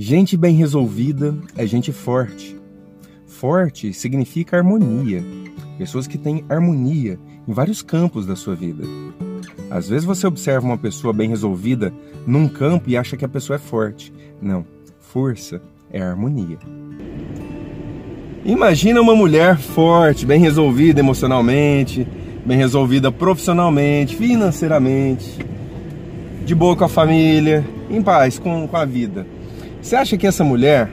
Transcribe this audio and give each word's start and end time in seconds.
Gente 0.00 0.36
bem 0.36 0.54
resolvida 0.54 1.34
é 1.56 1.66
gente 1.66 1.90
forte. 1.90 2.56
Forte 3.26 3.92
significa 3.92 4.56
harmonia. 4.56 5.24
Pessoas 5.76 6.06
que 6.06 6.16
têm 6.16 6.44
harmonia 6.48 7.18
em 7.48 7.52
vários 7.52 7.82
campos 7.82 8.24
da 8.24 8.36
sua 8.36 8.54
vida. 8.54 8.84
Às 9.68 9.88
vezes 9.88 10.04
você 10.04 10.24
observa 10.24 10.64
uma 10.64 10.78
pessoa 10.78 11.12
bem 11.12 11.28
resolvida 11.28 11.92
num 12.24 12.46
campo 12.46 12.88
e 12.88 12.96
acha 12.96 13.16
que 13.16 13.24
a 13.24 13.28
pessoa 13.28 13.56
é 13.56 13.58
forte. 13.58 14.12
Não, 14.40 14.64
força 15.00 15.60
é 15.92 16.00
harmonia. 16.00 16.58
Imagina 18.44 19.00
uma 19.00 19.16
mulher 19.16 19.58
forte, 19.58 20.24
bem 20.24 20.40
resolvida 20.40 21.00
emocionalmente, 21.00 22.06
bem 22.46 22.56
resolvida 22.56 23.10
profissionalmente, 23.10 24.14
financeiramente, 24.14 25.44
de 26.46 26.54
boa 26.54 26.76
com 26.76 26.84
a 26.84 26.88
família, 26.88 27.66
em 27.90 28.00
paz 28.00 28.38
com, 28.38 28.68
com 28.68 28.76
a 28.76 28.84
vida. 28.84 29.26
Você 29.80 29.96
acha 29.96 30.16
que 30.16 30.26
essa 30.26 30.44
mulher, 30.44 30.90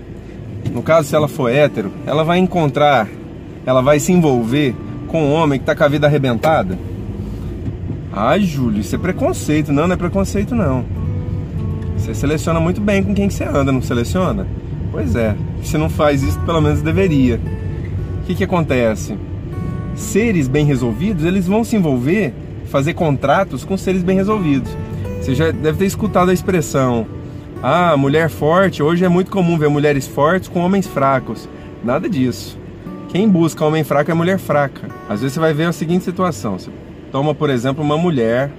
no 0.72 0.82
caso 0.82 1.08
se 1.08 1.16
ela 1.16 1.28
for 1.28 1.50
hétero, 1.52 1.92
ela 2.06 2.24
vai 2.24 2.38
encontrar, 2.38 3.08
ela 3.66 3.82
vai 3.82 4.00
se 4.00 4.12
envolver 4.12 4.76
com 5.08 5.24
um 5.24 5.34
homem 5.34 5.60
que 5.60 5.64
está 5.64 5.76
com 5.76 5.84
a 5.84 5.88
vida 5.88 6.08
arrebentada? 6.08 6.78
Ai, 8.12 8.42
Júlio, 8.42 8.80
isso 8.80 8.96
é 8.96 8.98
preconceito. 8.98 9.74
Não, 9.74 9.88
não 9.88 9.94
é 9.94 9.98
preconceito, 9.98 10.56
não. 10.56 10.86
Você 11.98 12.14
seleciona 12.14 12.60
muito 12.60 12.80
bem 12.80 13.04
com 13.04 13.14
quem 13.14 13.28
que 13.28 13.34
você 13.34 13.44
anda, 13.44 13.72
não 13.72 13.82
seleciona? 13.82 14.48
Pois 14.92 15.16
é, 15.16 15.36
se 15.64 15.78
não 15.78 15.90
faz 15.90 16.24
isso, 16.24 16.40
pelo 16.42 16.62
menos 16.62 16.82
deveria. 16.82 17.42
O 18.22 18.26
que, 18.26 18.36
que 18.36 18.44
acontece? 18.44 19.18
Seres 19.96 20.48
bem 20.48 20.66
resolvidos, 20.66 21.26
eles 21.26 21.48
vão 21.48 21.64
se 21.64 21.76
envolver, 21.76 22.34
fazer 22.68 22.94
contratos 22.94 23.66
com 23.66 23.76
seres 23.76 24.04
bem 24.04 24.16
resolvidos. 24.16 24.72
Você 25.20 25.36
já 25.36 25.52
deve 25.52 25.80
ter 25.80 25.86
escutado 25.86 26.30
a 26.30 26.34
expressão 26.34 27.08
ah, 27.62 27.96
mulher 27.98 28.30
forte. 28.30 28.84
Hoje 28.84 29.06
é 29.06 29.10
muito 29.10 29.32
comum 29.32 29.58
ver 29.58 29.70
mulheres 29.70 30.08
fortes 30.08 30.50
com 30.50 30.60
homens 30.60 30.88
fracos. 30.88 31.48
Nada 31.84 32.10
disso. 32.10 32.58
Quem 33.10 33.30
busca 33.30 33.66
homem 33.66 33.84
fraco 33.84 34.12
é 34.12 34.14
mulher 34.14 34.38
fraca. 34.38 34.90
Às 35.10 35.22
vezes 35.22 35.34
você 35.34 35.40
vai 35.40 35.54
ver 35.54 35.66
a 35.66 35.72
seguinte 35.72 36.04
situação: 36.04 36.60
você 36.60 36.70
toma, 37.12 37.34
por 37.34 37.50
exemplo, 37.50 37.84
uma 37.84 37.98
mulher 37.98 38.52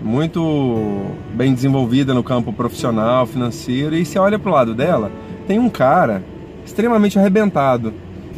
muito 0.00 1.06
bem 1.32 1.54
desenvolvida 1.54 2.12
no 2.12 2.22
campo 2.22 2.52
profissional, 2.52 3.26
financeiro, 3.26 3.94
e 3.94 4.04
você 4.04 4.18
olha 4.18 4.38
para 4.38 4.50
o 4.50 4.54
lado 4.54 4.74
dela, 4.74 5.10
tem 5.46 5.58
um 5.58 5.70
cara 5.70 6.22
extremamente 6.64 7.18
arrebentado. 7.18 7.94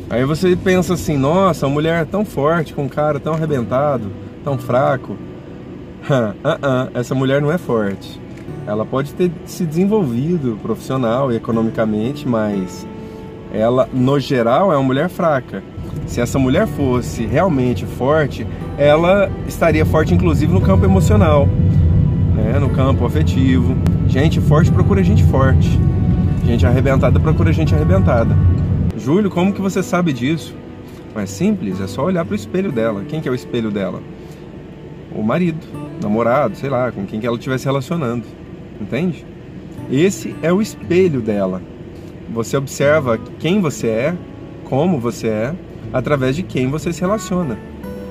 Aí 0.09 0.25
você 0.25 0.55
pensa 0.55 0.95
assim: 0.95 1.17
nossa, 1.17 1.67
uma 1.67 1.75
mulher 1.75 2.07
tão 2.07 2.25
forte 2.25 2.73
com 2.73 2.85
um 2.85 2.89
cara 2.89 3.19
tão 3.19 3.35
arrebentado, 3.35 4.11
tão 4.45 4.57
fraco. 4.57 5.13
uh 6.05 6.35
-uh, 6.45 6.91
essa 6.95 7.15
mulher 7.15 7.41
não 7.41 7.51
é 7.51 7.57
forte 7.57 8.24
ela 8.67 8.85
pode 8.85 9.13
ter 9.15 9.31
se 9.45 9.67
desenvolvido 9.67 10.59
profissional 10.63 11.31
e 11.31 11.37
economicamente, 11.37 12.27
mas 12.27 12.87
ela, 13.53 13.89
no 13.93 14.19
geral, 14.19 14.73
é 14.73 14.77
uma 14.77 14.83
mulher 14.83 15.09
fraca. 15.09 15.63
Se 16.07 16.21
essa 16.21 16.39
mulher 16.39 16.67
fosse 16.67 17.27
realmente 17.27 17.85
forte, 17.85 18.47
ela 18.79 19.31
estaria 19.47 19.85
forte, 19.85 20.15
inclusive, 20.15 20.53
no 20.53 20.61
campo 20.61 20.85
emocional, 20.85 21.47
né? 22.35 22.59
no 22.59 22.71
campo 22.71 23.05
afetivo. 23.05 23.77
Gente 24.09 24.41
forte 24.41 24.73
procura 24.73 25.03
gente 25.03 25.23
forte. 25.25 25.79
Gente 26.45 26.67
arrebentada 26.67 27.21
procura 27.21 27.53
gente 27.53 27.75
arrebentada. 27.75 28.37
Júlio, 28.97 29.31
como 29.31 29.53
que 29.53 29.61
você 29.61 29.83
sabe 29.83 30.13
disso? 30.13 30.55
É 31.15 31.27
simples, 31.27 31.81
é 31.81 31.87
só 31.87 32.05
olhar 32.05 32.25
para 32.25 32.33
o 32.33 32.37
espelho 32.37 32.73
dela. 32.73 33.05
Quem 33.09 33.21
que 33.21 33.29
é 33.29 33.31
o 33.31 33.35
espelho 33.35 33.71
dela? 33.71 34.03
O 35.15 35.23
marido, 35.23 35.65
namorado, 36.03 36.57
sei 36.57 36.69
lá, 36.69 36.91
com 36.91 37.07
quem 37.07 37.21
que 37.21 37.27
ela 37.27 37.37
estiver 37.37 37.57
se 37.59 37.67
relacionando 37.67 38.25
entende? 38.81 39.25
Esse 39.91 40.35
é 40.43 40.53
o 40.53 40.63
espelho 40.63 41.21
dela. 41.21 41.61
Você 42.33 42.57
observa 42.57 43.19
quem 43.39 43.61
você 43.61 43.89
é, 43.89 44.15
como 44.65 44.99
você 44.99 45.29
é, 45.29 45.55
através 45.93 46.35
de 46.35 46.43
quem 46.43 46.69
você 46.69 46.93
se 46.93 47.01
relaciona. 47.01 47.59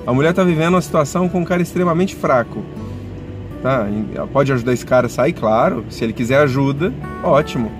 A 0.05 0.13
mulher 0.13 0.31
está 0.31 0.43
vivendo 0.43 0.75
uma 0.75 0.81
situação 0.81 1.27
com 1.27 1.39
um 1.39 1.45
cara 1.45 1.61
extremamente 1.61 2.15
fraco. 2.15 2.63
Tá? 3.61 3.87
Pode 4.31 4.51
ajudar 4.51 4.73
esse 4.73 4.85
cara 4.85 5.07
a 5.07 5.09
sair, 5.09 5.33
claro. 5.33 5.85
Se 5.89 6.03
ele 6.03 6.13
quiser 6.13 6.37
ajuda, 6.39 6.93
ótimo. 7.23 7.71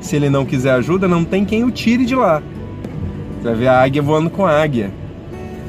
Se 0.00 0.16
ele 0.16 0.28
não 0.28 0.44
quiser 0.44 0.72
ajuda, 0.72 1.06
não 1.08 1.24
tem 1.24 1.44
quem 1.44 1.64
o 1.64 1.70
tire 1.70 2.04
de 2.04 2.14
lá. 2.14 2.42
Você 3.40 3.48
vai 3.48 3.54
ver 3.54 3.68
a 3.68 3.82
águia 3.82 4.02
voando 4.02 4.28
com 4.28 4.44
a 4.44 4.50
águia. 4.50 4.90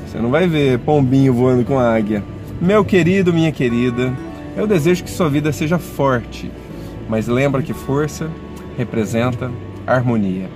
Você 0.05 0.17
não 0.17 0.31
vai 0.31 0.47
ver 0.47 0.79
pombinho 0.79 1.33
voando 1.33 1.63
com 1.63 1.77
a 1.77 1.93
águia. 1.93 2.23
Meu 2.59 2.83
querido, 2.83 3.31
minha 3.31 3.51
querida, 3.51 4.11
eu 4.59 4.67
desejo 4.67 5.05
que 5.05 5.09
sua 5.09 5.29
vida 5.29 5.53
seja 5.53 5.79
forte, 5.79 6.51
mas 7.07 7.27
lembra 7.27 7.63
que 7.63 7.73
força 7.73 8.29
representa 8.77 9.49
harmonia. 9.87 10.49